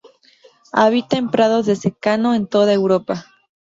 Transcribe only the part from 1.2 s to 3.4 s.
prados de secano en toda Europa.